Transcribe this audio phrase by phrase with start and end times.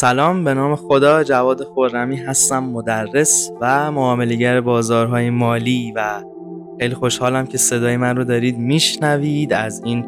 [0.00, 6.22] سلام به نام خدا جواد خورمی هستم مدرس و معاملگر بازارهای مالی و
[6.80, 10.06] خیلی خوشحالم که صدای من رو دارید میشنوید از این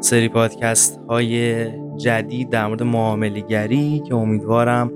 [0.00, 4.92] سری پادکست های جدید در مورد معاملگری که امیدوارم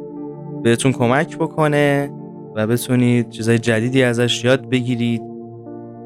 [0.62, 2.12] بهتون کمک بکنه
[2.56, 5.22] و بتونید چیزای جدیدی ازش یاد بگیرید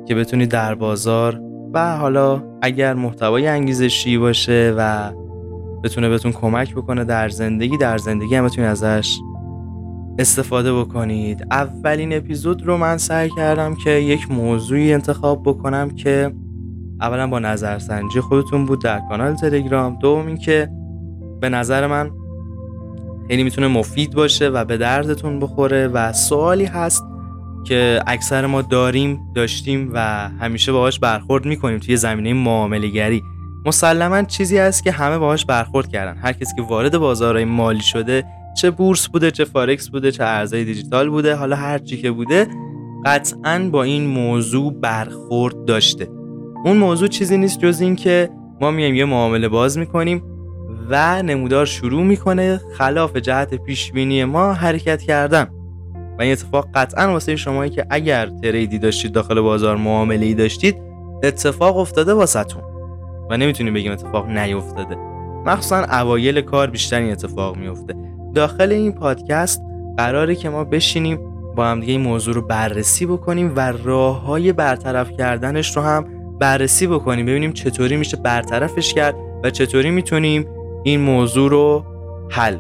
[0.07, 1.41] که بتونید در بازار
[1.75, 5.11] و حالا اگر محتوای انگیزشی باشه و
[5.84, 9.18] بتونه بهتون کمک بکنه در زندگی در زندگی هم بتونید ازش
[10.19, 11.46] استفاده بکنید.
[11.50, 16.33] اولین اپیزود رو من سعی کردم که یک موضوعی انتخاب بکنم که
[17.00, 19.98] اولا با نظرسنجی خودتون بود در کانال تلگرام.
[19.98, 20.70] دوم این که
[21.41, 22.10] به نظر من
[23.28, 27.05] خیلی می‌تونه مفید باشه و به دردتون بخوره و سوالی هست
[27.64, 33.22] که اکثر ما داریم داشتیم و همیشه باهاش برخورد می‌کنیم توی زمینه معامله گری
[33.68, 36.16] مسلما چیزی هست که همه باهاش برخورد کردن.
[36.20, 38.24] هر کسی که وارد بازارهای مالی شده
[38.56, 42.47] چه بورس بوده چه فارکس بوده چه ارزهای دیجیتال بوده حالا هر چی که بوده
[43.06, 46.08] قطعا با این موضوع برخورد داشته.
[46.64, 50.22] اون موضوع چیزی نیست جز این که ما میایم یه معامله باز می‌کنیم
[50.88, 55.47] و نمودار شروع می‌کنه خلاف جهت پیش بینی ما حرکت کردن.
[56.19, 60.77] و این اتفاق قطعا واسه شمایی که اگر تریدی داشتید داخل بازار معامله ای داشتید
[61.22, 62.67] اتفاق افتاده واسهتون.
[63.31, 64.97] و نمی‌تونیم بگیم اتفاق نیفتاده.
[65.47, 67.95] مخصوصا اوایل کار بیشتر این اتفاق میفته.
[68.34, 69.62] داخل این پادکست
[69.97, 71.19] قراره که ما بشینیم
[71.56, 76.06] با هم دیگه این موضوع رو بررسی بکنیم و راه های برطرف کردنش رو هم
[76.41, 77.27] بررسی بکنیم.
[77.27, 80.47] ببینیم چطوری میشه برطرفش کرد و چطوری می‌تونیم
[80.84, 81.84] این موضوع رو
[82.31, 82.59] حل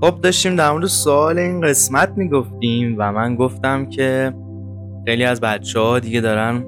[0.00, 4.34] خب داشتیم در مورد سوال این قسمت می‌گفتیم و من گفتم که
[5.06, 6.64] خیلی از بچه ها دیگه دارن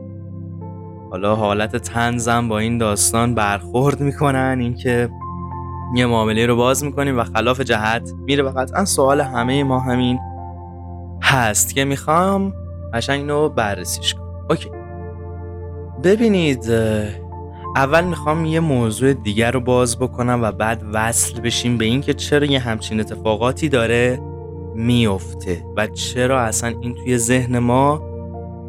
[1.11, 5.09] حالا حالت تنزم با این داستان برخورد می‌کنن اینکه
[5.97, 8.43] یه معامله رو باز می‌کنیم و خلاف جهت میره.
[8.43, 10.19] و قطعا سوال همه ما همین
[11.23, 12.53] هست که می‌خوام
[12.95, 14.47] قشنگ اینو بررسیش کنم.
[14.51, 14.71] اوکی.
[16.05, 16.65] ببینید
[17.77, 22.47] اول می‌خوام یه موضوع دیگر رو باز بکنم و بعد وصل بشیم به اینکه چرا
[22.47, 24.21] یه همچین اتفاقاتی داره
[24.75, 28.03] میفته و چرا اصلا این توی ذهن ما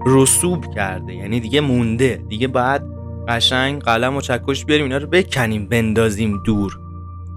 [0.06, 1.14] رسوب کرده.
[1.14, 2.24] یعنی دیگه مونده.
[2.30, 2.86] دیگه بعد
[3.28, 6.80] قشنگ قلم و چکش بیاریم اینا رو بکنیم بندازیم دور.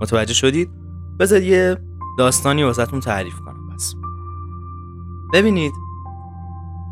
[0.01, 0.71] متوجه شدید؟
[1.21, 1.77] بذار یه
[2.19, 3.95] داستانی واسهتون تعریف کنم بس.
[5.33, 5.73] ببینید.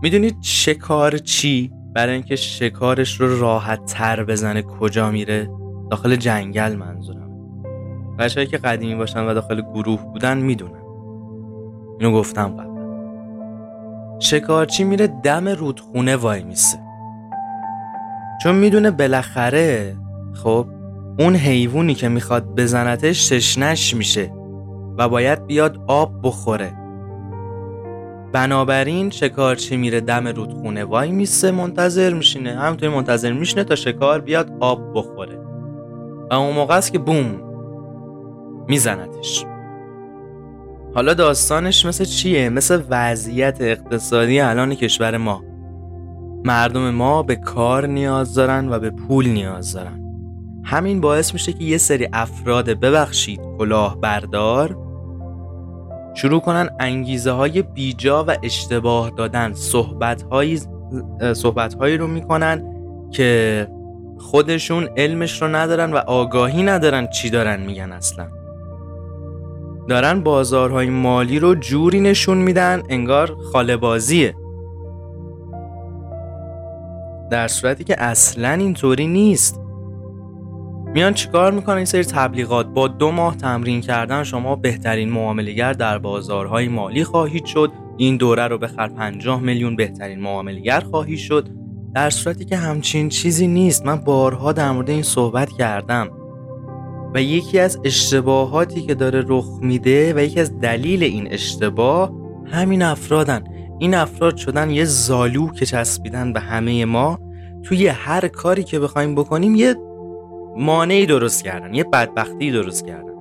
[0.03, 5.50] می‌دونید شکار چی؟ برای اینکه شکارش رو راحت تر بزنه کجا میره؟
[5.91, 7.31] داخل جنگل منظورم.
[8.19, 10.84] بچه‌ای که قدیمی باشن و داخل گروه بودن می‌دونن.
[12.00, 12.75] اینو گفتم قبلا
[14.19, 16.78] شکارچی میره؟ دم رودخونه وای میسه.
[18.43, 19.97] چون می‌دونه بالاخره
[20.43, 20.66] خب
[21.19, 24.32] اون حیوانی که می‌خواد بزنتش تشنش میشه
[24.99, 26.84] و باید بیاد آب بخوره.
[28.34, 32.50] بنابراین شکارچی میره دم رودخونه؟ وای میسه منتظر میشینه.
[32.50, 35.39] همونطوری منتظر میشینه تا شکار بیاد آب بخوره.
[36.31, 37.41] و اون موقع است که بوم
[38.69, 39.44] میزنتش.
[40.94, 45.44] حالا داستانش مثل چیه؟ مثل وضعیت اقتصادی الان کشور ما.
[46.44, 50.00] مردم ما به کار نیاز دارن و به پول نیاز دارن.
[50.65, 54.84] همین باعث میشه که یه سری افراد ببخشید کلاه بردار
[56.14, 59.52] شروع کنن انگیزه های بیجا و اشتباه دادن.
[59.52, 60.60] صحبت هایی,
[61.32, 62.62] صحبت هایی رو می‌کنن
[63.10, 63.69] که
[64.19, 68.26] خودشون علمش رو ندارن و آگاهی ندارن چی دارن میگن اصلا.
[69.88, 74.34] دارن بازارهای مالی رو جوری نشون میدن انگار خاله بازیه
[77.31, 79.63] در صورتی که اصلا اینطوری نیست.
[80.94, 85.99] میان چیکار می‌کنن؟ این سری تبلیغات با دو ماه تمرین کردن شما بهترین معاملگر در
[85.99, 87.73] بازارهای مالی خواهید شد.
[87.96, 91.49] این دوره رو بخر 50 میلیون بهترین معاملگر خواهید شد.
[91.94, 93.87] در صورتی که همچین چیزی نیست.
[93.87, 96.11] من بارها در مورد این صحبت کردم.
[97.14, 102.12] و یکی از اشتباهاتی که داره رخ میده و یکی از دلیل این اشتباه
[102.46, 103.44] همین افرادن.
[103.79, 107.19] این افراد شدن یه زالو که چسبیدن به همه ما.
[107.62, 109.76] توی هر کاری که بخوایم بکنیم یه
[110.56, 113.15] مانعی درست کردن یه بدبختی درست کردن.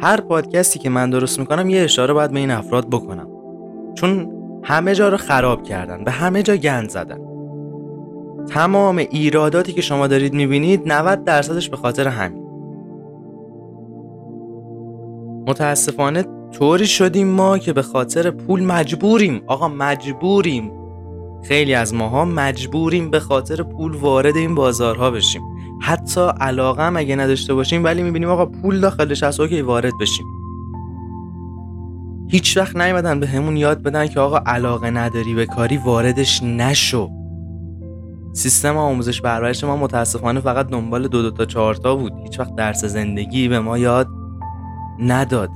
[0.00, 3.28] هر پادکستی که من درست می‌کنم یه اشاره باید به این افراد بکنم.
[3.94, 4.32] چون
[4.62, 7.18] همه جا رو خراب کردن به همه جا گند زدن.
[8.48, 12.42] تمام ایراداتی که شما دارید می‌بینید 90 درصدش به خاطر همین.
[15.48, 19.42] متاسفانه طوری شدیم ما که به خاطر پول مجبوریم.
[19.46, 20.72] آقا مجبوریم.
[21.42, 25.42] خیلی از ماها مجبوریم به خاطر پول وارد این بازارها بشیم.
[25.82, 30.26] حتی علاقه هم اگه نداشته باشیم ولی می‌بینیم آقا پول داخلش هست اوکی وارد بشیم.
[32.28, 37.10] هیچ وقت نیومدن به همون یاد بدن که آقا علاقه نداری به کاری واردش نشو.
[38.32, 42.12] سیستم آموزش پرورش ما متاسفانه فقط دنبال دو دو تا چهار تا بود.
[42.22, 44.08] هیچ وقت درس زندگی به ما یاد
[44.98, 45.50] نداد.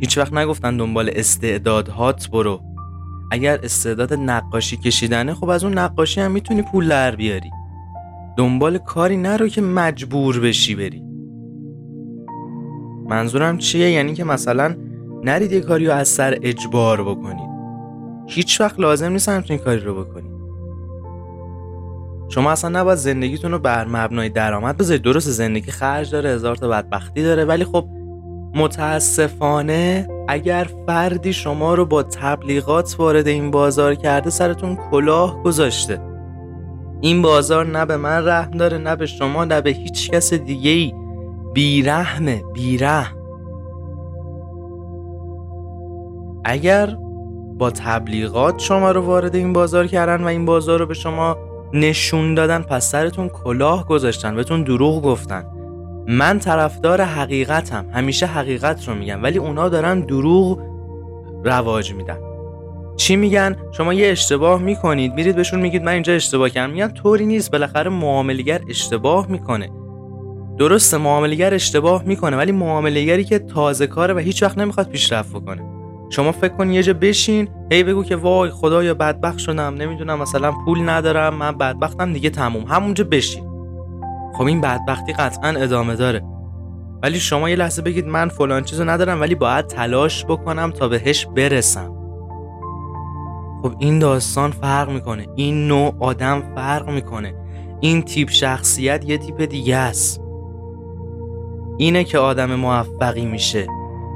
[0.00, 2.60] هیچ وقت نگفتن دنبال استعدادهات برو.
[3.30, 7.50] اگر استعداد نقاشی کشیدنه خب از اون نقاشی هم می‌تونی پول در بیاری.
[8.36, 11.02] دنبال کاری نرو که مجبور بشی بری.
[13.08, 14.76] منظورم چیه؟ یعنی که مثلا
[15.24, 17.50] نرید یه کاری رو از سر اجبار بکنید.
[18.28, 20.34] هیچ وقت لازم نیست همچین کاری رو بکنید.
[22.28, 25.02] شما اصلا نباید زندگیتون رو بر مبنای درآمد بذارید.
[25.02, 27.84] درست زندگی خرج داره هزار تا بدبختی داره ولی خب
[28.54, 36.13] متاسفانه اگر فردی شما رو با تبلیغات وارد این بازار کرده سرتون کلاه گذاشته.
[37.04, 40.70] این بازار نه به من رحم داره نه به شما نه به هیچ کس دیگه
[40.70, 40.94] ای
[41.54, 43.16] بیرحمه بیرحم.
[46.44, 46.96] اگر
[47.58, 51.36] با تبلیغات شما رو وارد این بازار کردن و این بازار رو به شما
[51.72, 55.44] نشون دادن پس سرتون کلاه گذاشتن بهتون دروغ گفتن.
[56.08, 57.86] من طرفدار حقیقتم.
[57.92, 60.60] همیشه حقیقت رو میگم ولی اونا دارن دروغ
[61.44, 62.23] رواج میدن.
[62.96, 66.72] چی میگن؟ شما یه اشتباه می‌کنید میرید بهشون میگید من اینجا اشتباه کردم.
[66.72, 69.70] میگن طوری نیست بالاخره معاملگر اشتباه می‌کنه.
[70.58, 75.62] درسته معاملگر اشتباه می‌کنه ولی معاملگری که تازه کاره و هیچ وقت نمی‌خواد پیشرفت بکنه.
[76.10, 80.52] شما فکر کن یه جا بشین هی بگو که وای خدایا بدبخت شدم نمی‌دونم مثلا
[80.64, 82.64] پول ندارم من بدبختم دیگه تموم.
[82.64, 83.44] همونجا بشین.
[84.34, 86.22] خب این بدبختی قطعا ادامه داره.
[87.02, 91.26] ولی شما یه لحظه بگید من فلان چیزو ندارم ولی باید تلاش بکنم تا بهش
[91.26, 92.03] برسم.
[93.64, 95.26] خب این داستان فرق می‌کنه.
[95.36, 97.34] این نوع آدم فرق می‌کنه.
[97.80, 100.20] این تیپ شخصیت یه تیپ دیگه است.
[101.78, 103.66] اینه که آدم موفقی میشه.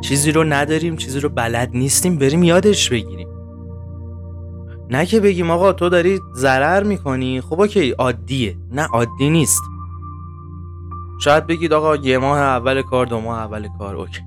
[0.05, 3.29] چیزی رو نداریم چیزی رو بلد نیستیم بریم یادش بگیریم.
[4.91, 7.41] نه که بگیم آقا تو داری ضرر می‌کنی.
[7.41, 8.56] خب OK عادیه.
[8.73, 9.62] نه عادی نیست.
[11.21, 13.97] شاید بگید آقا یه ماه اول کار دو ماه اول کار.
[13.97, 14.21] OK.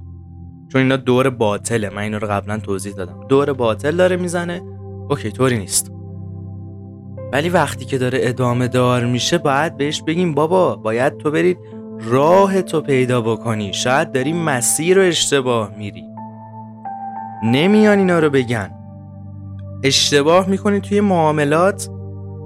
[0.71, 1.89] چون اینا دور باطله.
[1.89, 3.27] من اینا رو قبلا توضیح دادم.
[3.27, 4.70] دور باطل داره می‌زنه.
[5.11, 5.91] اوکی طوری نیست.
[7.33, 11.57] ولی وقتی که داره ادامه دار میشه باید بهش بگیم بابا باید تو برید
[12.01, 13.73] راه تو پیدا بکنی.
[13.73, 16.03] شاید داری مسیر رو اشتباه میری.
[17.43, 18.71] نمیان اینا رو بگن.
[19.83, 21.89] اشتباه می‌کنید توی معاملات.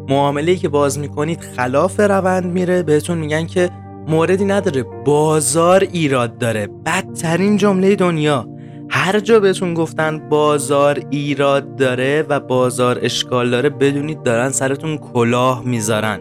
[0.10, 2.84] معامله که باز می‌کنید خلاف روند میره.
[2.84, 3.70] بهتون میگن که
[4.08, 6.68] موردی نداره بازار ایراد داره.
[6.86, 8.55] بدترین جمله دنیا.
[9.06, 15.64] هر جا بهتون گفتن بازار ایراد داره و بازار اشکال داره بدونید دارن سرتون کلاه
[15.66, 16.20] می‌ذارن.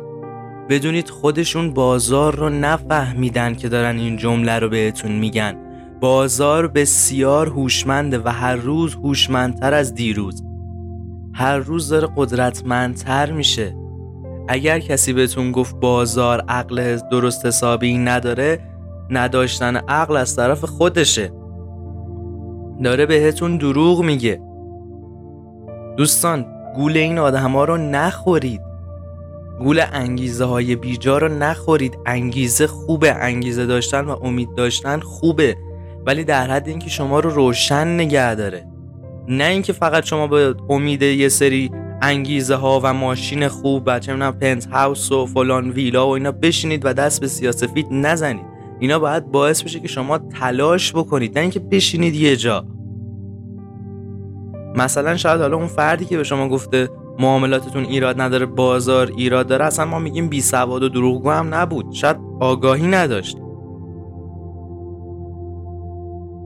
[0.68, 5.56] بدونید خودشون بازار رو نفهمیدن که دارن این جمله رو بهتون میگن.
[6.00, 10.44] بازار بسیار هوشمنده و هر روز هوشمندتر از دیروز.
[11.34, 13.76] هر روز داره قدرتمندتر میشه.
[14.48, 18.60] اگر کسی بهتون گفت بازار عقل درست حسابی نداره
[19.10, 21.43] نداشتن عقل از طرف خودشه.
[22.82, 24.40] داره بهتون دروغ میگه.
[25.96, 28.60] دوستان گول این آدم ها رو نخورید.
[29.58, 31.98] گول انگیزه های بیجا رو نخورید.
[32.06, 33.14] انگیزه خوبه.
[33.14, 35.56] انگیزه داشتن و امید داشتن خوبه.
[36.06, 38.66] ولی در حد اینکه شما رو روشن نگه داره.
[39.28, 41.70] نه اینکه فقط شما به امید یه سری
[42.02, 46.84] انگیزه ها و ماشین خوب بچه نمی‌دونم پنت هاوس و فلان ویلا و اینا بشینید
[46.84, 48.53] و دست به سیاسفید نزنید.
[48.80, 52.64] اینا باید باعث بشه که شما تلاش بکنید نه اینکه بشینید یه جا.
[54.76, 56.88] مثلا شاید حالا اون فردی که به شما گفته
[57.18, 61.92] معاملاتتون ایراد نداره بازار ایراد داره اصلا ما میگیم بی سواد و دروغگو هم نبود.
[61.92, 63.38] شاید آگاهی نداشت.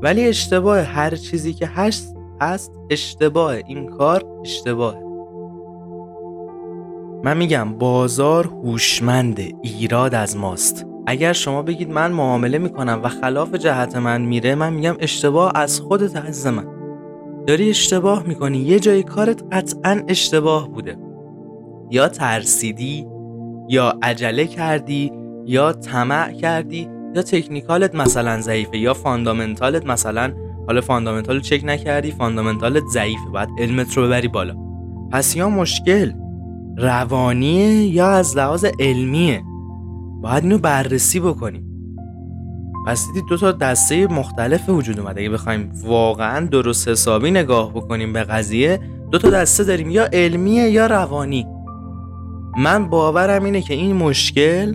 [0.03, 3.53] ولی اشتباه هر چیزی که هست هست اشتباه.
[3.53, 5.09] این کار اشتباهه.
[7.25, 10.88] من میگم بازار هوشمنده ایراد از ماست.
[11.11, 15.81] اگر شما بگید من معامله می‌کنم و خلاف جهت من میره من میگم اشتباه از
[15.81, 16.67] خودت عزیز من.
[17.47, 18.59] داری اشتباه می‌کنی.
[18.59, 20.97] یه جای کارت قطعا اشتباه بوده.
[21.91, 23.07] یا ترسیدی
[23.69, 25.13] یا عجله کردی
[25.47, 30.33] یا طمع کردی یا technical ت مثلا ضعیفه یا fundamental ت مثلا
[30.67, 34.55] حالا fundamental چک نکردی fundamental ت ضعیفه باید علمت رو ببری بالا.
[35.13, 36.13] پس یا مشکل
[36.79, 39.43] روانیه یا از لحاظ علمیه.
[40.23, 41.65] باید اینو بررسی بکنیم.
[42.87, 45.21] پس دیدید دو تا دسته مختلف وجود اومده.
[45.21, 50.71] اگه بخوایم واقعا درست حسابی نگاه بکنیم به قضیه دو تا دسته داریم یا علمیه
[50.71, 51.47] یا روانی.
[52.59, 54.75] من باورم اینه که این مشکل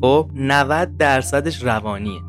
[0.00, 2.20] خب 90 درصدش روانیه.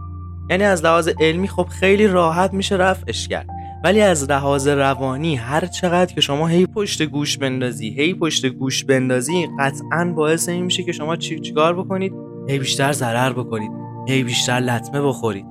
[0.50, 3.48] یعنی از لحاظ علمی خب خیلی راحت میشه رفعش کرد.
[3.84, 8.84] ولی از لحاظ روانی هر چقدر که شما هی پشت گوش بندازی هی پشت گوش
[8.84, 13.72] بندازی قطعا باعث این میشه که شما چی چیکار بکنید؟ هی بیشتر ضرر بکنید.
[14.08, 15.46] هی بیشتر لطمه بخورید.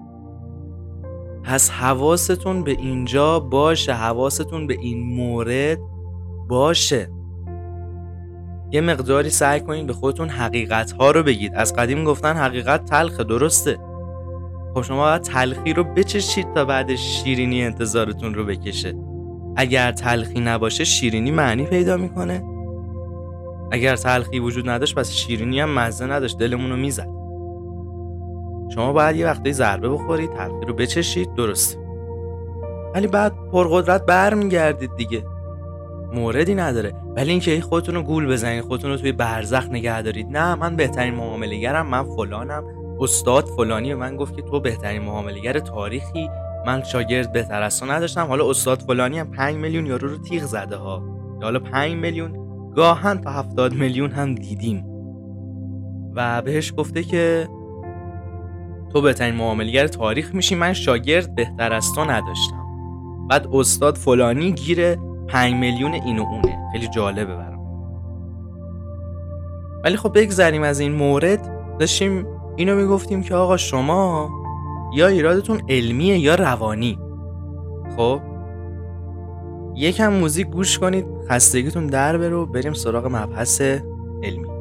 [1.44, 3.92] پس حواستون به اینجا باشه.
[3.92, 5.78] حواستون به این مورد
[6.48, 7.10] باشه.
[8.72, 11.54] یه مقداری سعی کنید به خودتون حقیقت ها رو بگید.
[11.54, 13.78] از قدیم گفتن حقیقت تلخه درسته.
[14.74, 18.94] خب شما باید تلخی رو بچشید تا بعدش شیرینی انتظارتون رو بکشه.
[19.56, 22.57] اگر تلخی نباشه شیرینی معنی پیدا می‌کنه.
[23.70, 26.38] اگر تلخی وجود نداشت پس شیرینی هم مزه نداشت.
[26.38, 27.08] دلمون رو می‌زد.
[28.74, 31.78] شما باید یه وقتی ضربه بخورید تلخی رو بچشید درسته.
[32.94, 35.24] ولی بعد پرقدرت برمیگردید دیگه.
[36.14, 36.94] موردی نداره.
[37.16, 40.26] ولی اینکه خودتون رو گول بزنید خودتون رو توی برزخ نگه دارید.
[40.30, 42.64] نه من بهترین معاملهگرم من فلانم.
[43.00, 46.30] استاد فلانی من گفت که تو بهترین معاملهگر تاریخی.
[46.66, 48.26] من شاگرد بهتر از تو نداشتم.
[48.26, 51.02] حالا استاد فلانی هم 5 میلیون یورو رو تیغ زده ها.
[51.42, 52.47] حالا 5 میلیون
[52.78, 54.84] گاهن تا 70 میلیون هم دیدیم.
[56.16, 57.48] و بهش گفته که
[58.92, 62.66] تو بهترین معاملگر تاریخ میشی من شاگرد بهتر از تو نداشتم.
[63.30, 66.58] بعد استاد فلانی گیره 5 میلیون اینو اونه.
[66.72, 67.58] خیلی جالبه برام.
[69.84, 71.76] ولی خب بگذریم از این مورد.
[71.78, 74.30] داشتیم اینو می‌گفتیم که آقا شما
[74.94, 76.98] یا ایرادتون علمیه یا روانی.
[77.96, 78.20] خب؟
[79.78, 83.60] یکم موزیک گوش کنید خستگیتون در برو بریم سراغ مبحث
[84.22, 84.57] علمی.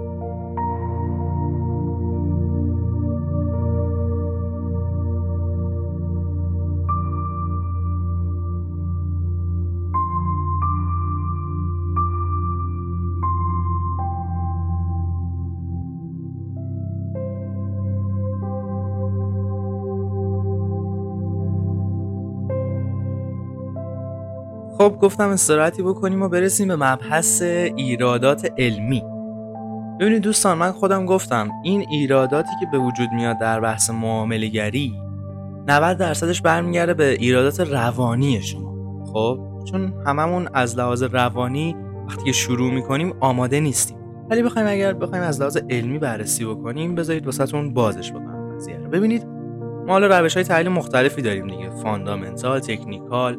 [24.77, 29.03] خب گفتم استراحتی بکنیم و برسیم به مبحث ایرادات علمی.
[30.00, 34.93] ببینید دوستان من خودم گفتم این ایراداتی که به وجود میاد در بحث معاملگری
[35.67, 38.74] 90 درصدش برمیگرده به ایرادات روانی شما.
[39.13, 39.39] خب
[39.72, 41.75] چون هممون از لحاظ روانی
[42.07, 43.98] وقتی که شروع می‌کنیم آماده نیستیم.
[44.29, 48.57] ولی بخوایم اگر بخوایم از لحاظ علمی بررسی بکنیم بذارید واسهتون بازش بکنم.
[48.91, 49.25] ببینید
[49.88, 51.69] ما حالا روش های تحلیل مختلفی داریم دیگه.
[51.69, 53.38] fundamental technical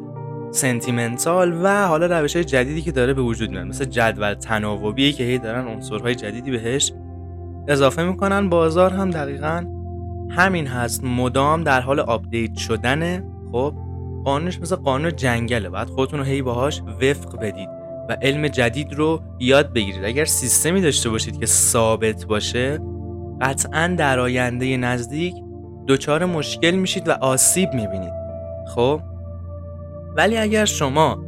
[0.51, 3.65] sentimental و حالا روش های جدیدی که داره به وجود میاد.
[3.65, 6.93] مثل جدول تناوبی که هی دارن عنصرهای جدیدی بهش
[7.67, 8.49] اضافه می‌کنن.
[8.49, 9.65] بازار هم دقیقا
[10.29, 11.03] همین هست.
[11.03, 13.23] مدام در حال update شدنه.
[13.51, 13.73] خب
[14.25, 15.69] قانونش مثل قانون جنگله.
[15.69, 17.69] باید خودتون رو هی باهاش وفق بدید
[18.09, 20.05] و علم جدید رو یاد بگیرید.
[20.05, 22.79] اگر سیستمی داشته باشید که ثابت باشه
[23.41, 25.35] قطعا در آینده نزدیک
[25.87, 28.13] دچار مشکل میشید و آسیب می‌بینید.
[28.75, 29.01] خب؟
[30.15, 31.23] ولی اگر شما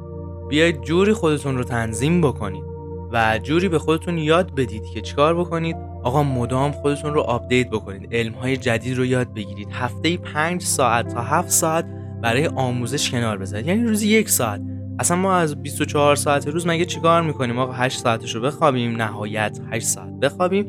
[0.50, 2.64] بیاید جوری خودتون رو تنظیم بکنید
[3.12, 8.16] و جوری به خودتون یاد بدید که چیکار بکنید آقا مدام خودتون رو آپدیت بکنید.
[8.16, 9.68] علم های جدید رو یاد بگیرید.
[9.72, 11.86] هفته 5 ساعت تا 7 ساعت
[12.22, 13.68] برای آموزش کنار بذارید.
[13.68, 14.62] یعنی روزی یک ساعت.
[15.00, 19.60] اصلا ما از 24 ساعت روز مگه چیکار می‌کنیم؟ آقا 8 ساعتش رو بخوابیم نهایت
[19.72, 20.66] 8 ساعت بخوابیم.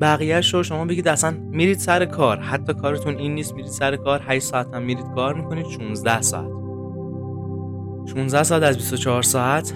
[0.00, 2.40] بقیهش رو شما بگید اصلا میرید سر کار.
[2.40, 4.22] حتی کارتون این نیست میرید سر کار.
[4.26, 5.66] 8 ساعت هم میرید کار می‌کنید.
[5.66, 6.67] 16 ساعت.
[8.08, 9.72] 16 ساعت از 24 ساعت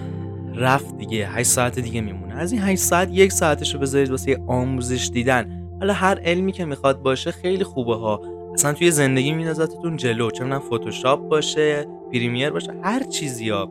[0.55, 1.27] رفت دیگه.
[1.27, 2.33] 8 ساعت دیگه میمونه.
[2.33, 5.67] از این 8 ساعت یک ساعتش رو بذارید واسه آموزش دیدن.
[5.79, 8.21] حالا هر علمی که می‌خواد باشه خیلی خوبه ها.
[8.53, 10.31] اصلا توی زندگی میندازتتون جلو.
[10.31, 13.63] چه می‌دونم فتوشاپ باشه پریمیر باشه هر چیزی ها.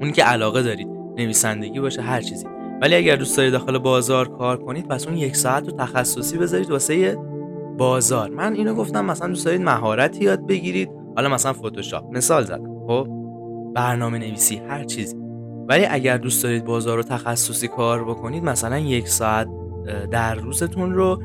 [0.00, 2.46] اونی که علاقه دارید نویسندگی باشه هر چیزی.
[2.82, 6.70] ولی اگر دوست دارید داخل بازار کار کنید پس اون یک ساعت رو تخصصی بذارید
[6.70, 7.18] واسه
[7.78, 8.30] بازار.
[8.30, 10.90] من اینو گفتم مثلا دوست دارید مهارتی یاد بگیرید.
[11.16, 13.21] حالا مثلا فتوشاپ مثال زدم خب؟
[13.74, 15.16] برنامه نویسی هر چیزی.
[15.68, 19.48] ولی اگر دوست دارید بازار رو تخصصی کار بکنید مثلا یک ساعت
[20.10, 21.22] در روزتون رو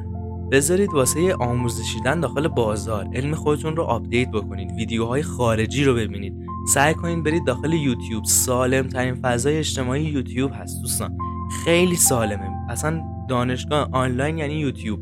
[0.51, 3.08] بذارید واسه آموزش دیدن داخل بازار.
[3.13, 4.72] علم خودتون رو update بکنید.
[4.72, 6.34] ویدیوهای خارجی رو ببینید.
[6.74, 8.24] سعی کنید برید داخل یوتیوب.
[8.24, 11.18] سالم ترین فضای اجتماعی یوتیوب هست دوستان.
[11.66, 12.50] خیلی سالمه.
[12.70, 15.00] اصلا دانشگاه آنلاین یعنی یوتیوب.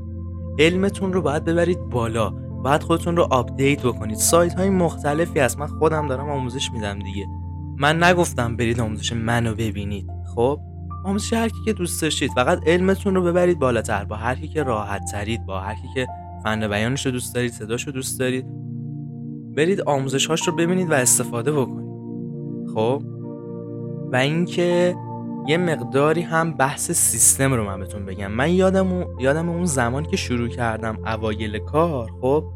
[0.60, 2.34] علمتون رو باید ببرید بالا.
[2.66, 4.18] باید خودتون رو update بکنید.
[4.18, 5.60] سایت های مختلفی هست.
[5.60, 7.26] من خودم دارم آموزش میدم دیگه.
[7.78, 10.08] من نگفتم برید آموزش منو ببینید.
[10.36, 10.60] خب؟
[11.04, 12.32] آموزش هر کی که دوست داشتید.
[12.32, 14.04] فقط علمتون رو ببرید بالاتر.
[14.04, 16.08] با هر کی که راحت ترید با هر کی که
[16.44, 18.46] فن بیانش رو دوست دارید صداش رو دوست دارید.
[19.56, 21.90] برید آموزش هاش رو ببینید و استفاده بکنید.
[22.74, 23.04] خب؟
[24.12, 24.96] و اینکه
[25.48, 28.32] یه مقداری هم بحث سیستم رو من بهتون بگم.
[28.32, 32.55] من یادم یادم اون زمان که شروع کردم اوایل کار خب؟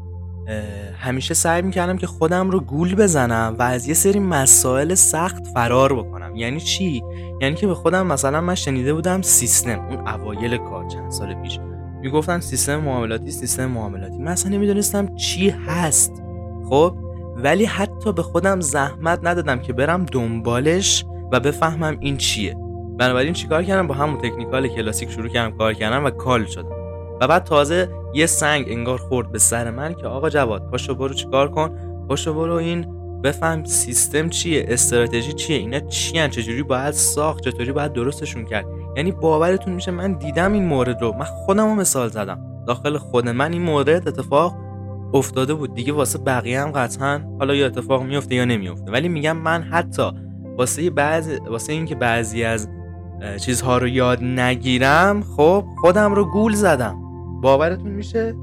[0.98, 5.92] همیشه سعی می‌کردم که خودم رو گول بزنم و از یه سری مسائل سخت فرار
[5.92, 6.36] بکنم.
[6.36, 7.02] یعنی چی؟
[7.40, 11.58] یعنی که به خودم مثلا من شنیده بودم سیستم اون اوایل کار چند سال پیش.
[12.00, 14.18] می‌گفتن سیستم معاملاتی سیستم معاملاتی.
[14.18, 16.22] من اصلا نمی‌دونستم چی هست.
[16.68, 16.96] خب؟
[17.36, 22.56] ولی حتی به خودم زحمت ندادم که برم دنبالش و بفهمم این چیه.
[22.98, 26.79] بنابراین چیکار کردم؟ با همون تکنیکال کلاسیک شروع کردم کار کردم و کال شدم.
[27.20, 31.14] و بعد تازه یه سنگ انگار خورد به سر من که آقا جواد پاشو برو
[31.14, 31.70] چیکار کن؟
[32.08, 32.86] پاشو برو این
[33.22, 39.12] بفهم سیستم چیه؟ استراتژی چیه؟ اینا چی چجوری باید ساخت؟ چطوری باید درستشون کرد؟ یعنی
[39.12, 41.12] باورتون میشه من دیدم این مورد رو.
[41.12, 42.64] من خودم رو مثال زدم.
[42.66, 44.56] داخل خود من این مورد اتفاق
[45.14, 45.74] افتاده بود.
[45.74, 48.92] دیگه واسه بقیه هم قطعا حالا یا اتفاق میفته یا نمیفته.
[48.92, 50.10] ولی میگم من حتی
[50.58, 52.68] واسه بعض واسه اینکه بعضی از
[53.40, 57.09] چیزها رو یاد نگیرم خب خودم رو گول زدم.
[57.40, 58.36] باورتون میشه؟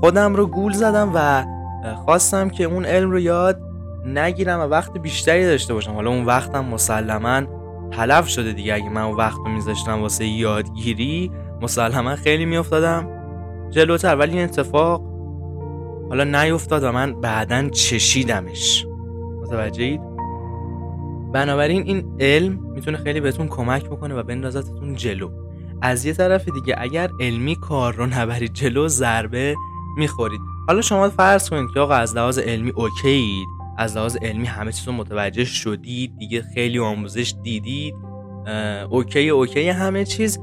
[0.00, 1.44] خودم رو گول زدم و
[1.96, 3.60] خواستم که اون علم رو یاد
[4.06, 5.92] نگیرم و وقت بیشتری داشته باشم.
[5.92, 7.42] حالا اون وقتم مسلما
[7.90, 8.74] تلف شده دیگه.
[8.74, 13.08] اگه من وقت رو میذاشتم واسه یادگیری مسلما خیلی میافتادم
[13.70, 14.16] جلوتر.
[14.16, 15.02] ولی این اتفاق
[16.08, 18.86] حالا نیفتاد و من بعدا چشیدمش.
[19.42, 20.00] متوجهید
[21.32, 25.30] بنابراین این علم می‌تونه خیلی بهتون کمک بکنه و بندازتتون جلو.
[25.82, 29.56] از یه طرف دیگه اگر علمی کار رو نبرید جلو ضربه
[29.96, 33.48] می‌خورید حالا شما فرض کنید که آقا از لحاظ علمی اوکیید
[33.78, 37.94] از لحاز علمی همه چیز رو متوجه شدید دیگه خیلی آموزش دیدید
[38.90, 40.38] اوکی اوکی همه چیز.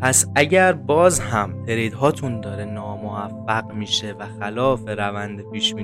[0.00, 5.74] پس اگر باز هم ترید هاتون داره ناموفق میشه و خلاف روند پیش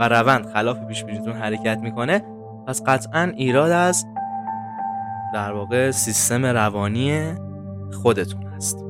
[0.00, 1.04] و روند خلاف پیش
[1.42, 2.22] حرکت می‌کنه
[2.66, 4.06] پس قطعا ایراد از
[5.34, 7.34] در واقع سیستم روانی
[7.92, 8.84] خودتون هست.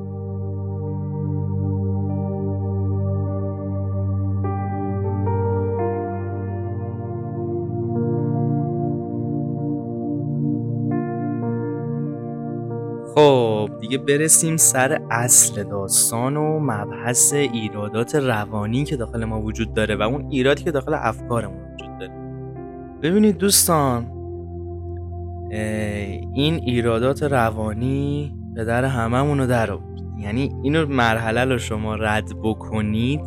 [13.14, 19.96] خب دیگه برسیم سر اصل داستان و مبحث ایرادات روانی که داخل ما وجود داره
[19.96, 22.12] و اون ایرادی که داخل افکارمون وجود داره.
[23.02, 24.06] ببینید دوستان
[26.34, 33.20] این ایرادات روانی پدر هممونو در آورد یعنی اینو مرحله رو شما رد بکنید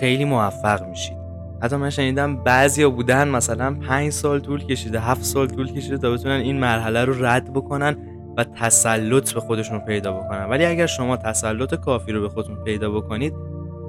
[0.00, 1.16] خیلی موفق میشید.
[1.62, 6.10] حتی من شنیدم بعضیا بودن مثلا پنج سال طول کشیده هفت سال طول کشیده تا
[6.10, 7.96] بتونن این مرحله رو رد بکنن
[8.36, 10.44] و تسلط به خودشون پیدا بکنن.
[10.44, 13.34] ولی اگر شما تسلط کافی رو به خودتون پیدا بکنید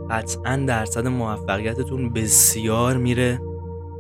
[0.10, 3.40] قطعا درصد موفقیتتون بسیار میره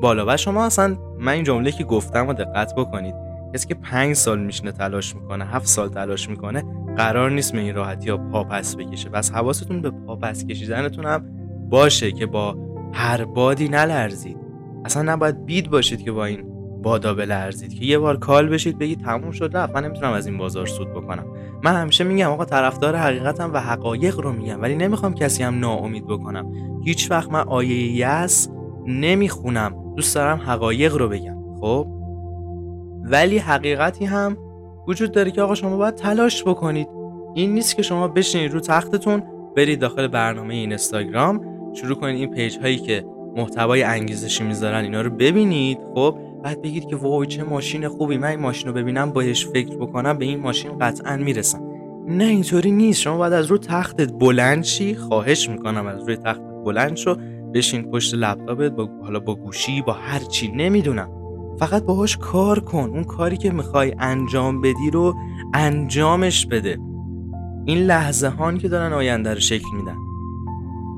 [0.01, 0.25] بالا.
[0.27, 3.26] و شما اصلا من این جمله که گفتم و دقت بکنید.
[3.53, 6.63] کسی که پنج سال میشنه تلاش می‌کنه هفت سال تلاش می‌کنه
[6.97, 9.09] قرار نیست به این راحتی یا پا پس بکشه.
[9.09, 11.25] پس حواستون به پا پس کشیدنتون هم
[11.69, 12.57] باشه که با
[12.93, 14.37] هر بادی نلرزید.
[14.85, 16.43] اصلا نباید بید باشید که با این
[16.83, 17.73] بادا بلرزید.
[17.73, 19.75] که یه بار کال بشید بگید تموم شد رفت.
[19.75, 21.25] من نمی‌تونم از این بازار سود بکنم.
[21.63, 26.07] من همیشه میگم آقا طرفدار حقیقتم و حقایق رو میگم ولی نمی‌خوام کسی هم ناامید
[26.07, 26.51] بکنم.
[26.85, 28.49] هیچ وقت من آیه یس
[28.87, 29.93] نمی‌خونم.
[29.95, 31.37] دوست دارم حقایق رو بگم.
[31.61, 31.96] خب؟
[33.09, 34.37] ولی حقیقتی هم
[34.87, 36.87] وجود داره که آقا شما باید تلاش بکنید.
[37.35, 39.23] این نیست که شما بشینید رو تختتون
[39.55, 41.41] برید داخل برنامه اینستاگرام
[41.73, 46.85] شروع کنید این پیج هایی که محتوای انگیزشی می‌ذارن اینا رو ببینید خب؟ بعد بگید
[46.85, 50.39] که وای چه ماشین خوبی من این ماشین رو ببینم باهاش فکر بکنم به این
[50.39, 51.61] ماشین قطعا می‌رسم.
[52.07, 53.01] نه اینطوری نیست.
[53.01, 57.15] شما باید از رو تختت بلند شی خواهش می‌کنم از روی تختت بلند شو
[57.53, 61.16] بشین پشت لپتاپت با حالا با گوشی با هر چی نمی‌دونم.
[61.59, 62.89] فقط باهاش کار کن.
[62.89, 65.15] اون کاری که می‌خوای انجام بدی رو
[65.53, 66.77] انجامش بده.
[67.65, 69.95] این لحظه هان که دارن آینده رو شکل میدن.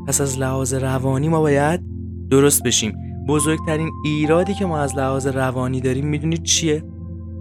[0.07, 1.81] پس از لحاظ روانی ما باید
[2.29, 2.93] درست بشیم.
[3.27, 6.83] بزرگترین ایرادی که ما از لحاظ روانی داریم می‌دونید چیه؟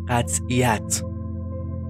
[0.08, 1.02] قطعیت.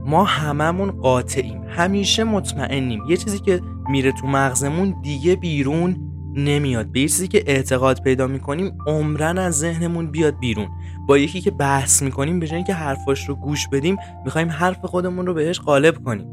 [0.06, 1.62] ما هممون قاطعیم.
[1.68, 3.02] همیشه مطمئنیم.
[3.08, 3.60] یه چیزی که
[3.90, 6.07] میره تو مغزمون دیگه بیرون
[6.38, 6.86] نمیاد.
[6.86, 10.68] به چیزی که اعتقاد پیدا می‌کنیم عمرن از ذهنمون بیاد بیرون.
[11.08, 15.26] با یکی که بحث می‌کنیم به جای اینکه حرفاش رو گوش بدیم می‌خوایم حرف خودمون
[15.26, 16.26] رو بهش غالب کنیم.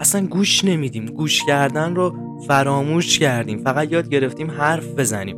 [0.00, 1.06] اصلا گوش نمیدیم.
[1.06, 3.58] گوش کردن رو فراموش کردیم.
[3.58, 5.36] فقط یاد گرفتیم حرف بزنیم.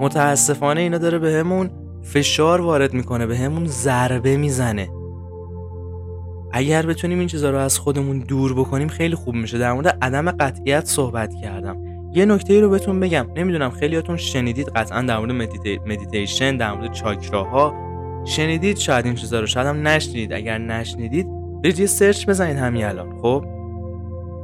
[0.00, 1.70] متاسفانه اینا داره بهمون
[2.02, 4.88] فشار وارد می‌کنه بهمون ضربه می‌زنه.
[6.52, 9.58] اگر بتونیم این چیزها رو از خودمون دور بکنیم خیلی خوب میشه.
[9.58, 11.91] در مورد عدم قطعیت صحبت کردم.
[12.14, 13.26] یه نکته ای رو بهتون بگم.
[13.36, 15.32] نمی‌دونم خیلیاتون شنیدید قطعا در مورد
[15.86, 17.74] مدیتیشن در مورد چاکراها.
[18.24, 20.32] شنیدید؟ شاید این چیزا رو شاید هم نشنیدید.
[20.32, 21.26] اگر نشنیدید
[21.62, 23.44] برید یه سرچ بزنید همین الان خب؟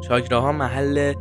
[0.01, 1.13] چاکراها محل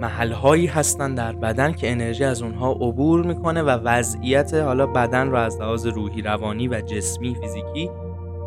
[0.00, 5.30] محل هایی هستن در بدن که انرژی از اونها عبور می‌کنه و وضعیت حالا بدن
[5.30, 7.90] رو از لحاظ روحی روانی و جسمی فیزیکی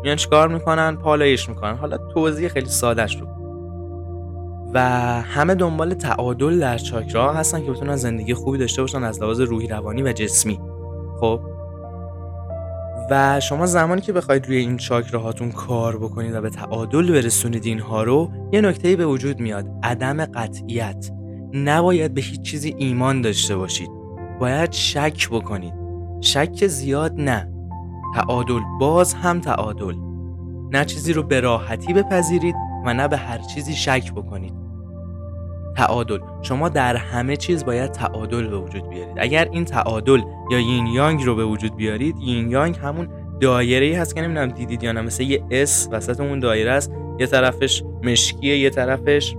[0.02, 1.76] میان چیکار می‌کنن؟ پالایش می‌کنن.
[1.76, 3.26] حالا توضیح خیلی سادهش رو
[4.74, 4.80] و
[5.22, 9.66] همه دنبال تعادل در چاکرا هستن که بتونن زندگی خوبی داشته باشن از لحاظ روحی
[9.66, 10.60] روانی و جسمی.
[11.20, 11.40] خب؟
[13.10, 18.02] و شما زمانی که بخواید روی این چاکراهاتون کار بکنید و به تعادل برسونید اینها
[18.02, 19.66] رو یه نکته به وجود میاد.
[19.82, 21.10] عدم قطعیت.
[21.52, 23.90] نباید به هیچ چیزی ایمان داشته باشید.
[24.40, 25.74] باید شک بکنید.
[26.20, 27.52] شک زیاد نه.
[28.14, 28.60] تعادل.
[28.80, 29.94] باز هم تعادل.
[30.72, 32.54] نه چیزی رو به راحتی بپذیرید
[32.86, 34.59] و نه به هر چیزی شک بکنید.
[35.76, 36.18] تعادل.
[36.42, 39.16] شما در همه چیز باید تعادل به وجود بیارید.
[39.16, 43.08] اگر این تعادل یا یین یانگ رو به وجود بیارید یین یانگ همون
[43.40, 45.00] دایره ای هست که نمی‌دونم دیدید یا نه.
[45.00, 46.92] مثل یه S وسط اون دایره است.
[47.18, 49.34] یه طرفش مشکیه یه طرفش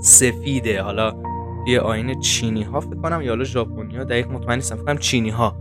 [0.00, 0.82] سفیده.
[0.82, 1.12] حالا
[1.66, 4.98] یه آینه چینی ها فکر کنم یا حالا ژاپنی ها دقیق مطمئن نیستم فکر کنم
[4.98, 5.56] چینی ها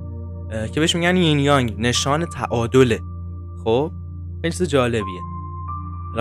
[0.74, 3.00] که بهش میگن یین یانگ نشان تعادله.
[3.64, 3.92] خب؟
[4.42, 5.22] خیلی چیز جالبیه.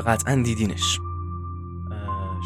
[0.07, 1.01] قطعا دیدینش.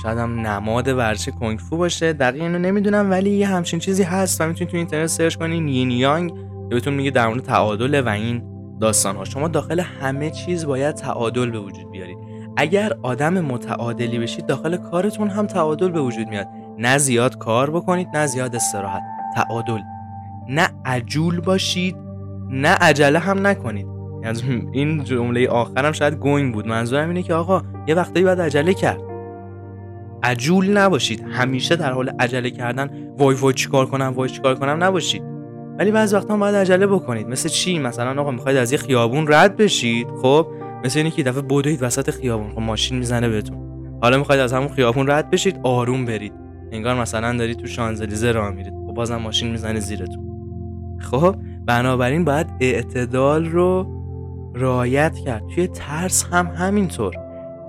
[0.03, 2.13] شاید هم نماد ورزش کنگ فو باشه.
[2.13, 4.41] دقیق اینو نمی‌دونم ولی یه همچین چیزی هست.
[4.41, 6.31] و می‌تونید تو اینترنت search کنین یین یانگ
[6.69, 8.43] که بهتون میگه در مورد تعادل و این
[8.81, 12.19] داستان ها شما داخل همه چیز باید تعادل به وجود بیارید
[12.57, 16.47] اگر آدم متعادلی بشید داخل کارتون هم تعادل به وجود میاد.
[16.79, 19.03] نه زیاد کار بکنید نه زیاد استراحت.
[19.37, 19.81] تعادل.
[20.49, 21.97] نه عجول باشید
[22.51, 23.87] نه عجله هم نکنید.
[24.25, 26.67] یعنی این جمله آخرم شاید گوینگ بود.
[26.67, 29.14] منظورم اینه که آقا یه وقتایی باید عجله کرد.
[30.25, 31.25] عجول نباشید.
[31.31, 35.23] همیشه در حال عجله کردن وای وای چیکار کنم وای چیکار کنم نباشید.
[35.79, 37.29] ولی بعضی وقتا باید عجله بکنید.
[37.29, 40.47] مثل چی؟ مثلا آقا می‌خواید از یه خیابون رد بشید خب؟
[40.85, 42.51] مثل اینکه دفعه بدوید وسط خیابون.
[42.51, 43.59] خب ماشین می‌زنه بهتون.
[44.03, 46.33] حالا می‌خواید از همون خیابون رد بشید آروم برید.
[46.73, 48.73] انگار مثلا دارید تو شانزلیزه راه میرید.
[48.87, 50.25] خب بازم ماشین می‌زنه زیرتون.
[51.01, 53.87] خب؟ بنابراین باید اعتدال رو
[54.55, 55.43] رعایت کرد.
[55.55, 57.15] توی ترس هم همینطور.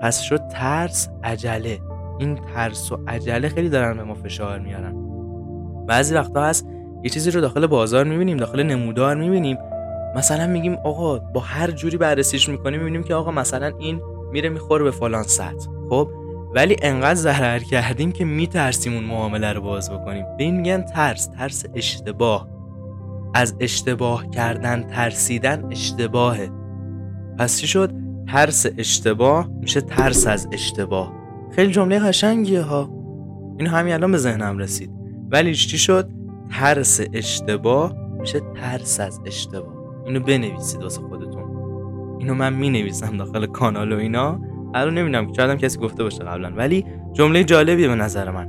[0.02, 1.78] پس شد ترس عجله.
[2.18, 4.94] این ترس و عجله خیلی دارن به ما فشار میارن.
[5.86, 6.68] بعضی وقتا هست
[7.02, 9.58] یه چیزی رو داخل بازار می‌بینیم داخل نمودار می‌بینیم.
[10.16, 14.00] مثلا میگیم آقا با هر جوری بررسیش می‌کنیم می‌بینیم که آقا مثلا این
[14.32, 15.68] میره می‌خوره به فلان سطح.
[15.90, 16.08] خب؟
[16.54, 20.24] ولی انقدر ضرر کردیم که میترسیم اون معامله رو باز بکنیم.
[20.38, 22.48] به این میگن ترس ترس اشتباه.
[23.34, 26.50] از اشتباه کردن ترسیدن اشتباهه.
[27.38, 27.92] پس چی شد؟
[28.28, 31.12] ترس اشتباه میشه ترس از اشتباه.
[31.56, 32.90] خیلی جمله قشنگیه ها.
[33.58, 34.90] این همین الان به ذهنم رسید.
[35.30, 36.08] ولی چی شد؟
[36.50, 39.74] ترس اشتباه میشه ترس از اشتباه.
[40.06, 41.44] اینو بنویسید واسه خودتون.
[42.18, 44.40] اینو من می نویسم داخل کانال و اینا.
[44.74, 46.52] الان نمی‌دونم که کسی گفته باشه قبلا.
[46.56, 48.48] ولی جمله جالبیه به نظر من.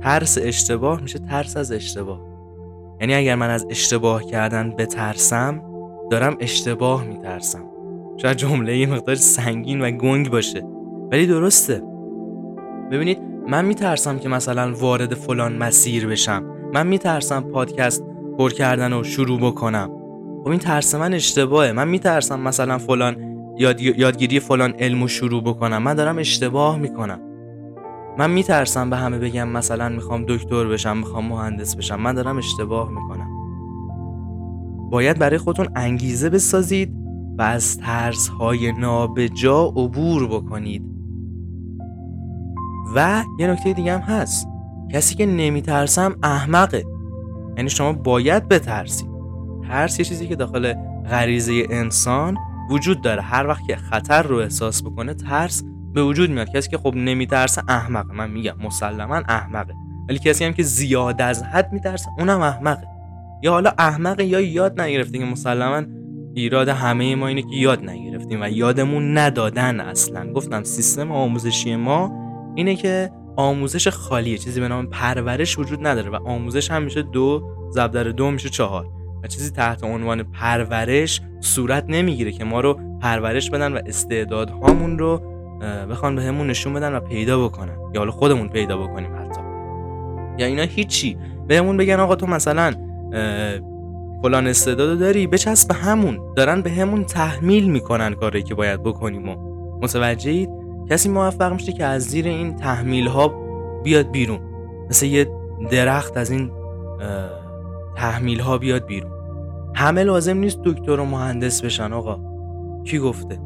[0.00, 2.20] ترس اشتباه میشه ترس از اشتباه.
[3.00, 5.62] یعنی اگر من از اشتباه کردن بترسم
[6.10, 7.64] دارم اشتباه میترسم.
[8.16, 10.62] شاید جمله یه مقدار سنگین و گنگ باشه.
[11.12, 11.91] ولی درسته.
[12.92, 16.44] ببینید من میترسم که مثلا وارد فلان مسیر بشم.
[16.74, 18.04] من میترسم پادکست
[18.38, 19.90] پر کردن و شروع بکنم.
[20.42, 21.72] خب این ترس من اشتباهه.
[21.72, 23.16] من میترسم مثلا فلان
[23.58, 23.80] یاد...
[23.80, 25.82] یادگیری فلان علم شروع بکنم.
[25.82, 27.20] من دارم اشتباه می‌کنم.
[28.18, 32.00] من میترسم به همه بگم مثلا می‌خوام دکتر بشم می‌خوام مهندس بشم.
[32.00, 33.28] من دارم اشتباه می‌کنم.
[34.90, 36.94] باید برای خودتون انگیزه بسازید
[37.38, 40.91] و از ترس های نابجا عبور بکنید.
[42.94, 44.48] و یه نکته دیگه هم هست.
[44.92, 46.84] کسی که نمیترسم احمقه.
[47.56, 49.12] یعنی شما باید بترسید
[49.68, 50.74] ترس یه چیزی که داخل
[51.10, 52.36] غریزه انسان
[52.70, 53.22] وجود داره.
[53.22, 55.62] هر وقت که خطر رو احساس بکنه ترس
[55.94, 56.48] به وجود میاد.
[56.48, 58.14] کسی که خب نمیترسه احمقه.
[58.14, 59.74] من میگم مسلما احمقه.
[60.08, 62.86] ولی کسی هم که زیاد از حد میترسه اونم احمقه.
[63.42, 65.82] یا حالا احمقه یا یاد نگرفته که مسلما
[66.34, 70.32] ایراد همه ما اینه که یاد نگرفتیم و یادمون ندادن اصلا.
[70.32, 72.21] گفتم سیستم آموزشی ما
[72.54, 77.42] اینه که آموزش خالیه چیزی به نام پرورش وجود نداره و آموزش هم میشه دو
[77.70, 78.88] ضرب در دو میشه چهار.
[79.22, 85.22] و چیزی تحت عنوان پرورش صورت نمی‌گیره که ما رو پرورش بدن و استعدادهامون رو
[85.90, 87.76] بخوان به همون نشون بدن و پیدا بکنن.
[87.94, 89.40] یا حالا خودمون پیدا بکنیم حتی.
[90.38, 91.16] یا اینا هیچی.
[91.48, 92.74] بهمون بگن آقا تو مثلا
[94.22, 96.34] فلان استعداد داری بچسب به همون.
[96.36, 99.36] دارن به همون تحمیل می‌کنن کاری که باید بکنیم و.
[99.82, 103.28] متوجهید کسی موفق میشه که از زیر این تحمیل ها
[103.84, 104.40] بیاد بیرون.
[104.90, 105.26] مثل یه
[105.70, 106.50] درخت از این
[107.96, 109.12] تحمیل ها بیاد بیرون.
[109.74, 112.18] همه لازم نیست دکتر و مهندس بشن آقا.
[112.84, 113.38] کی گفته؟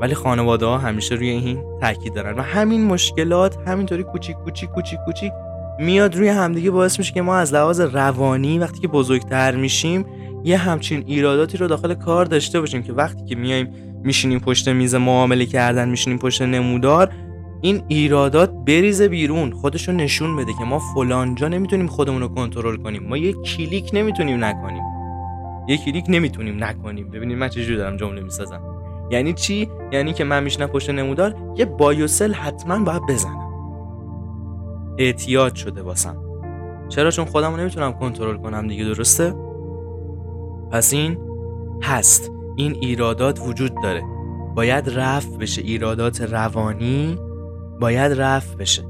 [0.00, 4.98] ولی خانواده ها همیشه روی این تاکید دارن و همین مشکلات همینطوری کوچیک کوچیک کوچیک
[5.04, 5.32] کوچیک
[5.78, 6.70] میاد روی همدیگه.
[6.70, 10.06] باعث میشه که ما از لحاظ روانی وقتی که بزرگتر میشیم
[10.44, 13.68] یه همچین ایراداتی رو داخل کار داشته باشیم که وقتی که میایم
[14.02, 17.12] میشینیم پشت میز معامله کردن میشینیم پشت نمودار
[17.60, 23.02] این ایرادات بریزه بیرون خودشو نشون بده که ما فلانجا نمی‌تونیم خودمون رو کنترل کنیم.
[23.02, 24.82] ما یه کلیک نمی‌تونیم نکنیم.
[25.68, 27.10] یه کلیک نمی‌تونیم نکنیم.
[27.10, 28.62] ببینید من چجوری دارم جمله می‌سازم.
[29.10, 33.48] یعنی چی؟ یعنی که من میشنم پشت نمودار یه بایوسل حتما باید بزنم.
[34.98, 36.16] اعتیاد شده واسم.
[36.88, 39.34] چرا؟ چون خودم نمی‌تونم کنترل کنم دیگه درسته؟
[40.70, 41.18] پس این
[41.82, 42.32] هست.
[42.58, 44.02] این ایرادات وجود داره.
[44.54, 47.18] باید رفت بشه ایرادات روانی
[47.80, 48.84] باید رفت بشه.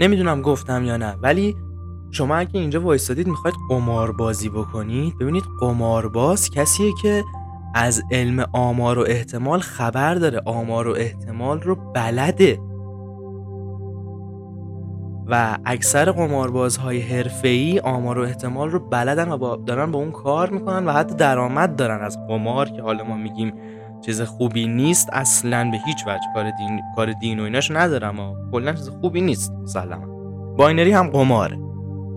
[0.00, 1.56] نمی‌دونم گفتم یا نه ولی
[2.10, 7.24] شما اگه اینجا وایستادید می‌خواید قمار بازی بکنید ببینید قمارباز کسیه که
[7.74, 10.40] از علم آمار و احتمال خبر داره.
[10.46, 12.60] آمار و احتمال رو بلده.
[15.26, 20.50] و اکثر قماربازهای حرفه‌ای آمار و احتمال رو بلدن و با دارن با اون کار
[20.50, 23.52] می‌کنن و حتی درآمد دارن از قمار که حالا ما میگیم
[24.00, 28.34] چیز خوبی نیست اصلا به هیچ وجه کار دین کار دین و ایناش ندارم و
[28.52, 30.06] کلا چیز خوبی نیست مسلما.
[30.56, 31.58] باینری هم قماره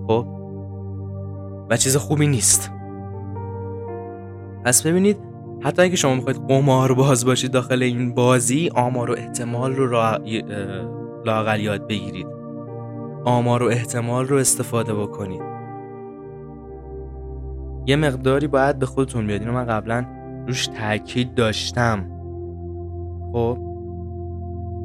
[0.07, 0.27] خب؟
[1.69, 2.71] و چیز خوبی نیست.
[4.65, 5.17] پس ببینید
[5.61, 10.19] حتی اگه شما می‌خواید قمار باز باشید داخل این بازی آمار و احتمال رو را...
[11.25, 12.36] لاغل یاد بگیرید.
[13.27, 15.41] آمار و احتمال رو استفاده بکنید.
[17.85, 19.41] یه مقداری باید به خودتون بیاد.
[19.41, 20.05] اینو من قبلا
[20.47, 22.05] روش تاکید داشتم.
[23.33, 23.57] خب؟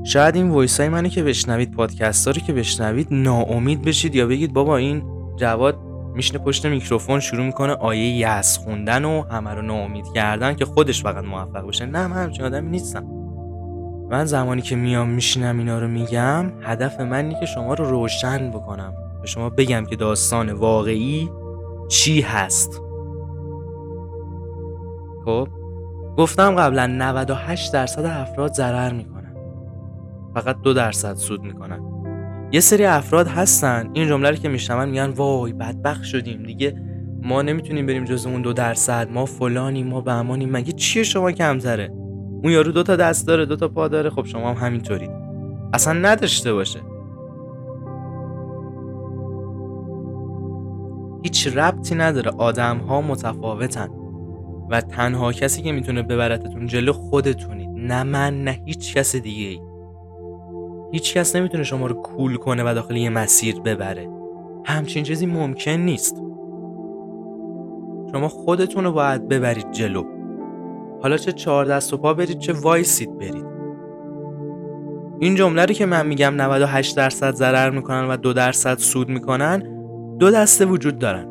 [0.05, 4.52] شاید این voice های منی که بشنوید پادکست رو که بشنوید ناامید بشید یا بگید
[4.52, 5.02] بابا این
[5.37, 5.78] جواد
[6.14, 11.02] میشینه پشت میکروفون شروع می‌کنه آیه یأس خوندن و همه رو ناامید کردن که خودش
[11.02, 13.22] فقط موفق بشه نه من همچین آدمی نیستم.
[14.12, 18.51] من زمانی که میام میشینم اینا رو میگم هدف من اینه که شما رو روشن
[18.51, 18.94] بکنم.
[19.20, 21.31] به شما بگم که داستان واقعی
[21.88, 22.81] چی هست.
[25.25, 25.48] خب
[26.16, 29.35] گفتم قبلا 98 درصد افراد ضرر می‌کنن.
[30.35, 31.81] فقط دو درصد سود می‌کنن.
[32.53, 36.83] یه سری افراد هستن این جمله رو که میشنون میگن وای بدبخت شدیم دیگه.
[37.22, 39.11] ما نمی‌تونیم بریم جز اون دو درصد.
[39.11, 40.51] ما فلانی ما بهمانیم.
[40.51, 42.02] مگه چیه شما کمتره؟
[42.42, 44.11] اون یارو دو تا دست داره دو تا پا داره.
[44.11, 45.11] خب شما هم همینطورید
[45.72, 46.81] اصلا نداشته باشه.
[51.22, 52.31] هیچ ربطی نداره.
[52.31, 53.88] آدم ها متفاوتن.
[54.70, 57.68] و تنها کسی که می‌تونه ببرتتون جلو خودتونید.
[57.76, 59.61] نه من نه هیچ کس دیگه ای.
[60.92, 64.09] هیچ کس نمی‌تونه شما رو کول کنه و داخل یه مسیر ببره.
[64.64, 66.16] همچین چیزی ممکن نیست.
[68.12, 70.05] شما خودتون رو باید ببرید جلو.
[71.03, 73.47] حالا چه چهار دست و پا برید چه وایسید برید.
[75.21, 79.62] این جمله رو که من میگم 98 درصد ضرر می‌کنن و دو درصد سود می‌کنن
[80.19, 81.29] دو دسته وجود دارن.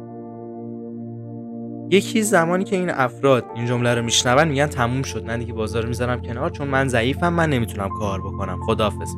[1.89, 5.85] یکی زمانی که این افراد این جمله رو میشنون میگن تموم شد من دیگه بازار
[5.85, 9.09] می‌ذارم کنار چون من ضعیفم من نمی‌تونم کار بکنم خداحافظ.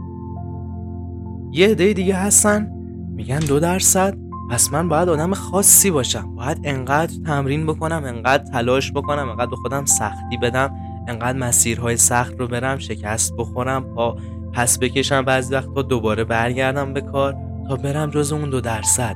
[1.52, 2.72] یه عده دیگه هستن
[3.16, 4.23] میگن دو درصد.
[4.49, 6.36] پس من باید آدم خاصی باشم.
[6.36, 10.75] باید انقدر تمرین بکنم انقدر تلاش بکنم انقدر به خودم سختی بدم
[11.08, 14.17] انقدر مسیرهای سخت رو برم شکست بخورم پا
[14.53, 17.36] پس بکشم بعضی وقت دوباره برگردم به کار
[17.67, 19.15] تا برم جز اون دو درصد.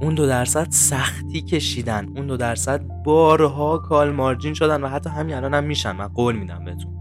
[0.00, 2.08] اون دو درصد سختی کشیدن.
[2.16, 5.92] اون دو درصد بارها کال مارجین شدن و حتی همین الان هم میشن.
[5.92, 6.92] من قول میدم بهتون.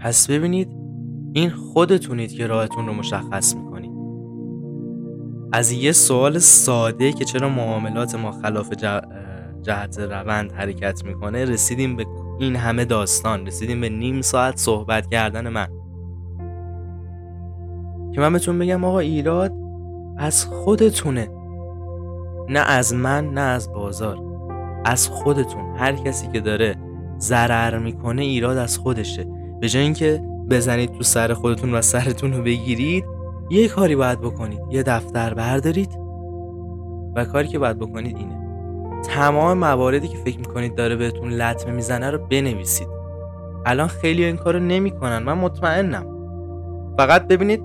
[0.00, 0.68] پس ببینید
[1.32, 3.75] این خودتونید که راهتون رو مشخص می‌کنید.
[5.52, 8.72] از یه سوال ساده که چرا معاملات ما خلاف
[9.62, 12.06] جهت روند حرکت می‌کنه رسیدیم به
[12.38, 15.66] این همه داستان رسیدیم به نیم ساعت صحبت کردن من.
[18.14, 19.52] که من بهتون بگم آقا ایراد
[20.18, 21.28] از خودتونه.
[22.48, 24.18] نه از من نه از بازار.
[24.84, 25.76] از خودتون.
[25.76, 26.74] هر کسی که داره
[27.18, 29.26] ضرر می‌کنه ایراد از خودشه.
[29.60, 33.04] به جای اینکه بزنید تو سر خودتون و سرتون رو بگیرید
[33.50, 34.60] یه کاری باید بکنید.
[34.70, 35.98] یه دفتر بردارید.
[37.16, 38.46] و کاری که باید بکنید اینه.
[39.02, 42.88] تمام مواردی که فکر می‌کنید داره بهتون لطمه می‌زنه رو بنویسید.
[43.66, 45.18] الان خیلی این کارو نمی‌کنن.
[45.18, 46.06] من مطمئنم.
[46.98, 47.62] فقط ببینید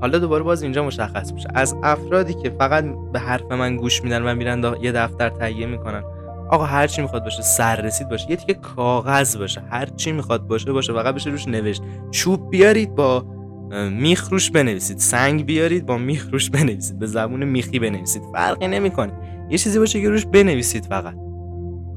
[0.00, 1.48] حالا دوباره باز اینجا مشخص میشه.
[1.54, 6.02] از افرادی که فقط به حرف من گوش میدن و میرن یه دفتر تهیه می‌کنن.
[6.50, 8.30] آقا هر چی می‌خواد باشه سر رسید باشه.
[8.30, 9.62] یه تیکه کاغذ باشه.
[9.70, 10.92] هر چی می‌خواد باشه باشه.
[10.92, 11.82] فقط بشه روش نوشت.
[12.10, 13.24] چوب بیارید با
[13.72, 14.98] میخ روش بنویسید.
[14.98, 16.98] سنگ بیارید با میخ روش بنویسید.
[16.98, 18.22] به زبون میخی بنویسید.
[18.32, 19.12] فرقی نمی‌کنه.
[19.50, 21.14] یه چیزی باشه که روش بنویسید فقط.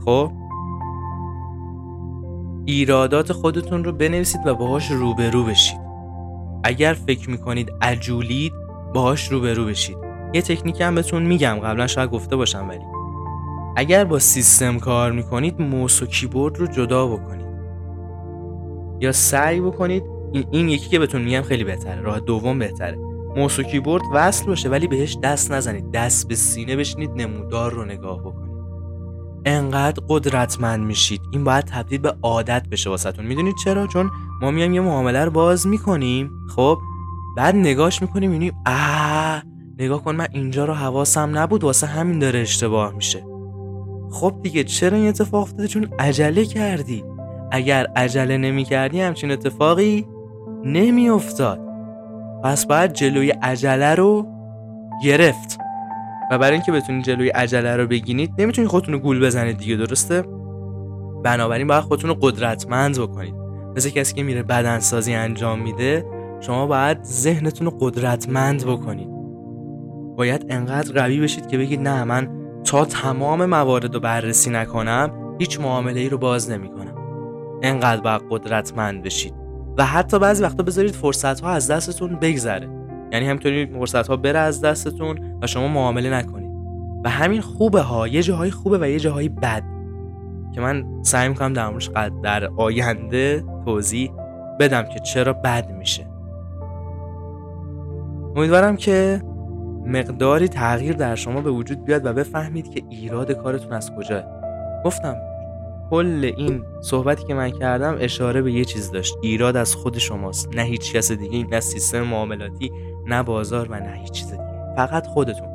[0.06, 0.32] خب؟
[2.66, 5.80] ایرادات خودتون رو بنویسید و باهاش روبرو بشید.
[6.64, 8.54] اگر فکر می‌کنید عجولید
[8.94, 9.98] باهاش روبرو بشید.
[10.34, 11.60] یه تکنیک هم بهتون میگم.
[11.64, 12.86] قبلا شاید گفته باشم ولی.
[13.76, 17.46] اگر با سیستم کار می‌کنید موس و کیبورد رو جدا بکنید.
[19.00, 20.15] یا سعی بکنید
[20.52, 22.98] این, یکی که بهتون میگم خیلی بهتره راه دوم بهتره.
[23.36, 25.92] موس کیبورد وصل باشه ولی بهش دست نزنید.
[25.92, 28.56] دست به سینه بشینید نمودار رو نگاه بکنید.
[29.46, 31.22] انقدر قدرتمند میشید.
[31.32, 33.26] این باید تبدیل به عادت بشه واسهتون.
[33.26, 34.10] می‌دونید چرا؟ چون
[34.42, 36.78] ما میایم یه معامله رو باز می‌کنیم خب؟
[37.38, 39.40] بعد نگاش می‌کنیم می‌بینیم آ
[39.80, 43.26] نگاه کن من اینجا رو حواسم نبود واسه همین داره اشتباه میشه.
[44.12, 47.04] خب دیگه چرا این اتفاق افتاده؟ چون عجله کردی.
[47.52, 50.06] اگر عجله نمی کردی همچین اتفاقی
[50.66, 51.60] نمی افتاد
[52.44, 54.28] پس باید جلوی عجله رو
[55.04, 55.60] گرفت.
[56.32, 60.24] و برای اینکه بتونید جلوی عجله رو بگینید نمی‌تونید خودتون رو گول بزنید دیگه درسته؟
[61.24, 63.36] بنابراین باید خودتون رو قدرتمند بکنید.
[63.76, 66.06] مثل کسی که میره بدنسازی انجام میده
[66.40, 69.10] شما باید ذهنتون رو قدرتمند بکنید.
[70.18, 72.30] باید انقدر قوی بشید که بگید نه من
[72.64, 76.96] تا تمام موارد رو بررسی نکنم هیچ معامله ای رو باز نمی‌کنم.
[77.64, 79.45] انقدر باید قدرتمند بشید.
[79.78, 82.70] و حتی بعضی وقتا بذارید فرصت ها از دستتون بگذره.
[83.12, 86.52] یعنی همینطوری فرصت ها بره از دستتون و شما معامله نکنید.
[87.04, 89.64] و همین خوبه ها یه جاهای خوبه و یه جاهای بد.
[90.54, 91.90] که من سعی می‌کنم در موردش
[92.24, 94.12] در آینده توضیح
[94.60, 96.08] بدم که چرا بد میشه.
[98.36, 99.22] امیدوارم که
[99.86, 104.24] مقداری تغییر در شما به وجود بیاد و بفهمید که ایراد کارتون از کجاه.
[104.86, 105.16] گفتم
[105.90, 109.16] کل این صحبتی که من کردم اشاره به یه چیز داشت.
[109.22, 110.56] ایراد از خود شماست.
[110.56, 112.72] نه هیچ کس دیگه نه سیستم معاملاتی
[113.08, 114.44] نه بازار و نه هیچ چیز دیگه.
[114.76, 115.48] فقط خودتون.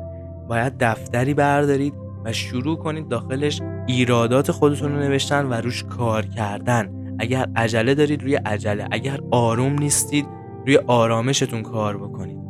[0.47, 1.93] باید دفتری بردارید
[2.25, 7.15] و شروع کنید داخلش ایرادات خودتون رو نوشتن و روش کار کردن.
[7.19, 8.87] اگر عجله دارید روی عجله.
[8.91, 10.25] اگر آروم نیستید
[10.65, 12.41] روی آرامشتون کار بکنید.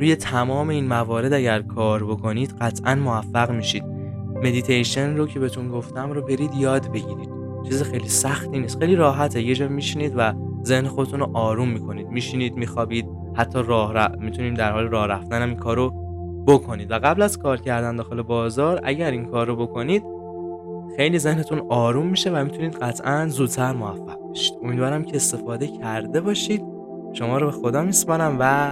[0.00, 3.89] روی تمام این موارد اگر کار بکنید قطعا موفق میشید.
[4.42, 7.30] مدیتیشن رو که بهتون گفتم رو برید یاد بگیرید.
[7.68, 9.42] چیز خیلی سختی نیست خیلی راحته.
[9.42, 10.32] یه جا میشینید و
[10.64, 12.08] ذهن خودتون رو آروم می‌کنید.
[12.08, 14.16] میشینید میخوابید حتی راه ر...
[14.16, 15.90] می‌تونید در حال راه رفتن هم این کار رو
[16.46, 16.90] بکنید.
[16.90, 20.02] و قبل از کار کردن داخل بازار اگر این کار رو بکنید
[20.96, 24.54] خیلی ذهنتون آروم میشه و می‌تونید قطعا زودتر موفق بشید.
[24.62, 26.62] امیدوارم که استفاده کرده باشید.
[27.12, 28.70] شما رو به خدا میسپارم و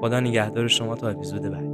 [0.00, 1.71] خدا نگهدار شما تا اپیزود بعد